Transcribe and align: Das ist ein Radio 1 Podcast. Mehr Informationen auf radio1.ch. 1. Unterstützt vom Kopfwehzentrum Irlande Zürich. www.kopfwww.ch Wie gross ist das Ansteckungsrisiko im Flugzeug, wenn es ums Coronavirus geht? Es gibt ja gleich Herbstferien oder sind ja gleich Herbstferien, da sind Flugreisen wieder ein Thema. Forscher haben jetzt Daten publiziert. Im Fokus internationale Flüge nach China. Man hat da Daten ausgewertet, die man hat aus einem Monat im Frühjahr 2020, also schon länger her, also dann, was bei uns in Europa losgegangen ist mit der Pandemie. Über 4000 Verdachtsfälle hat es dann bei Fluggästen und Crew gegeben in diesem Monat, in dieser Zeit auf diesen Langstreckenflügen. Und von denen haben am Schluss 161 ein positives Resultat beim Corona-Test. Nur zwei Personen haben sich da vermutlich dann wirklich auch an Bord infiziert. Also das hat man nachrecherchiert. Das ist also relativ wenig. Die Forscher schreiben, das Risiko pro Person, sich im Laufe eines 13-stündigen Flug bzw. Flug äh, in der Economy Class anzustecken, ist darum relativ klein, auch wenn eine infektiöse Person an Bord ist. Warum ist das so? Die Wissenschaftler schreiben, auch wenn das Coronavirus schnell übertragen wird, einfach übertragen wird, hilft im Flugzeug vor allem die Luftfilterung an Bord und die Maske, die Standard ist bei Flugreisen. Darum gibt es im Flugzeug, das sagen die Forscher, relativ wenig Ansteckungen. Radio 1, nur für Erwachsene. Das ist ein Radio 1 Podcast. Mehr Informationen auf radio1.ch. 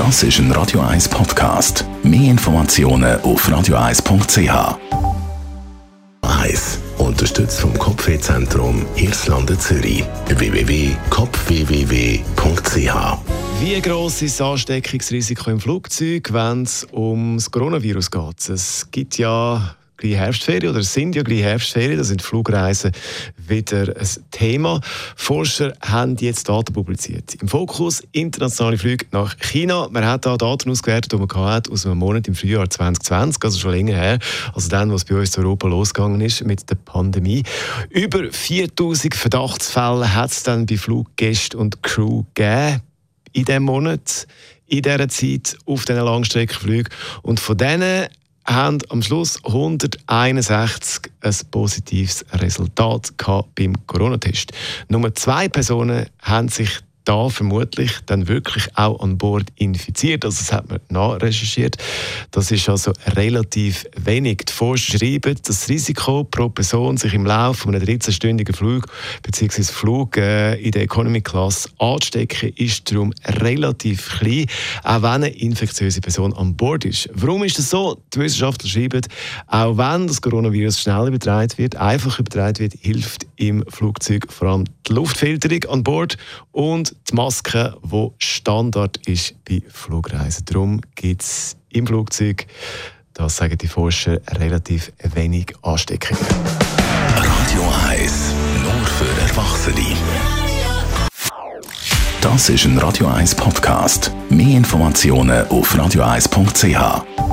Das 0.00 0.22
ist 0.22 0.38
ein 0.38 0.50
Radio 0.52 0.80
1 0.80 1.10
Podcast. 1.10 1.84
Mehr 2.02 2.30
Informationen 2.30 3.20
auf 3.20 3.46
radio1.ch. 3.46 4.78
1. 6.22 6.78
Unterstützt 6.96 7.60
vom 7.60 7.78
Kopfwehzentrum 7.78 8.86
Irlande 8.96 9.58
Zürich. 9.58 10.02
www.kopfwww.ch 10.28 13.18
Wie 13.60 13.80
gross 13.82 14.22
ist 14.22 14.40
das 14.40 14.46
Ansteckungsrisiko 14.46 15.50
im 15.50 15.60
Flugzeug, 15.60 16.32
wenn 16.32 16.62
es 16.62 16.86
ums 16.94 17.50
Coronavirus 17.50 18.10
geht? 18.10 18.48
Es 18.48 18.90
gibt 18.90 19.18
ja 19.18 19.76
gleich 20.00 20.16
Herbstferien 20.16 20.72
oder 20.72 20.82
sind 20.82 21.14
ja 21.14 21.22
gleich 21.22 21.42
Herbstferien, 21.42 21.98
da 21.98 22.04
sind 22.04 22.22
Flugreisen 22.22 22.92
wieder 23.36 23.94
ein 23.96 24.08
Thema. 24.30 24.80
Forscher 25.14 25.72
haben 25.80 26.16
jetzt 26.16 26.48
Daten 26.48 26.72
publiziert. 26.72 27.36
Im 27.40 27.48
Fokus 27.48 28.02
internationale 28.12 28.78
Flüge 28.78 29.06
nach 29.12 29.36
China. 29.38 29.88
Man 29.90 30.04
hat 30.04 30.26
da 30.26 30.36
Daten 30.36 30.70
ausgewertet, 30.70 31.12
die 31.12 31.16
man 31.16 31.28
hat 31.46 31.70
aus 31.70 31.86
einem 31.86 31.98
Monat 31.98 32.26
im 32.28 32.34
Frühjahr 32.34 32.68
2020, 32.68 33.44
also 33.44 33.58
schon 33.58 33.72
länger 33.72 33.94
her, 33.94 34.18
also 34.54 34.68
dann, 34.68 34.92
was 34.92 35.04
bei 35.04 35.14
uns 35.14 35.36
in 35.36 35.44
Europa 35.44 35.68
losgegangen 35.68 36.20
ist 36.20 36.44
mit 36.44 36.68
der 36.68 36.76
Pandemie. 36.76 37.42
Über 37.90 38.32
4000 38.32 39.14
Verdachtsfälle 39.14 40.14
hat 40.14 40.30
es 40.30 40.42
dann 40.42 40.66
bei 40.66 40.76
Fluggästen 40.76 41.60
und 41.60 41.82
Crew 41.82 42.24
gegeben 42.34 42.82
in 43.32 43.44
diesem 43.44 43.62
Monat, 43.64 44.26
in 44.66 44.82
dieser 44.82 45.08
Zeit 45.08 45.56
auf 45.66 45.84
diesen 45.84 46.04
Langstreckenflügen. 46.04 46.92
Und 47.22 47.40
von 47.40 47.56
denen 47.56 48.08
haben 48.50 48.78
am 48.88 49.02
Schluss 49.02 49.42
161 49.44 51.10
ein 51.20 51.34
positives 51.50 52.24
Resultat 52.32 53.12
beim 53.54 53.86
Corona-Test. 53.86 54.52
Nur 54.88 55.14
zwei 55.14 55.48
Personen 55.48 56.06
haben 56.20 56.48
sich 56.48 56.80
da 57.04 57.28
vermutlich 57.28 57.92
dann 58.06 58.28
wirklich 58.28 58.68
auch 58.76 59.00
an 59.00 59.18
Bord 59.18 59.48
infiziert. 59.56 60.24
Also 60.24 60.38
das 60.38 60.52
hat 60.52 60.68
man 60.68 60.80
nachrecherchiert. 60.88 61.76
Das 62.30 62.50
ist 62.50 62.68
also 62.68 62.92
relativ 63.16 63.86
wenig. 63.96 64.38
Die 64.48 64.52
Forscher 64.52 64.98
schreiben, 64.98 65.36
das 65.44 65.68
Risiko 65.68 66.24
pro 66.24 66.48
Person, 66.48 66.96
sich 66.96 67.14
im 67.14 67.26
Laufe 67.26 67.68
eines 67.68 67.82
13-stündigen 67.82 68.54
Flug 68.54 68.86
bzw. 69.22 69.62
Flug 69.62 70.16
äh, 70.16 70.54
in 70.60 70.72
der 70.72 70.82
Economy 70.82 71.20
Class 71.20 71.68
anzustecken, 71.78 72.52
ist 72.56 72.90
darum 72.90 73.12
relativ 73.26 74.18
klein, 74.18 74.46
auch 74.84 75.02
wenn 75.02 75.10
eine 75.10 75.28
infektiöse 75.28 76.00
Person 76.00 76.32
an 76.34 76.54
Bord 76.54 76.84
ist. 76.84 77.08
Warum 77.14 77.44
ist 77.44 77.58
das 77.58 77.70
so? 77.70 78.00
Die 78.14 78.20
Wissenschaftler 78.20 78.68
schreiben, 78.68 79.02
auch 79.46 79.76
wenn 79.76 80.06
das 80.06 80.20
Coronavirus 80.20 80.80
schnell 80.80 81.08
übertragen 81.08 81.52
wird, 81.56 81.76
einfach 81.76 82.18
übertragen 82.18 82.58
wird, 82.58 82.74
hilft 82.80 83.26
im 83.40 83.64
Flugzeug 83.68 84.30
vor 84.30 84.48
allem 84.48 84.64
die 84.86 84.92
Luftfilterung 84.92 85.64
an 85.70 85.82
Bord 85.82 86.16
und 86.52 86.94
die 87.10 87.14
Maske, 87.14 87.74
die 87.82 88.08
Standard 88.18 88.98
ist 89.06 89.34
bei 89.44 89.62
Flugreisen. 89.68 90.44
Darum 90.44 90.80
gibt 90.94 91.22
es 91.22 91.56
im 91.70 91.86
Flugzeug, 91.86 92.46
das 93.14 93.36
sagen 93.36 93.56
die 93.56 93.66
Forscher, 93.66 94.20
relativ 94.32 94.92
wenig 95.14 95.54
Ansteckungen. 95.62 96.22
Radio 97.16 97.62
1, 97.88 98.34
nur 98.62 98.86
für 98.86 99.22
Erwachsene. 99.22 99.96
Das 102.20 102.50
ist 102.50 102.66
ein 102.66 102.76
Radio 102.76 103.06
1 103.06 103.34
Podcast. 103.34 104.12
Mehr 104.28 104.58
Informationen 104.58 105.48
auf 105.48 105.74
radio1.ch. 105.74 107.29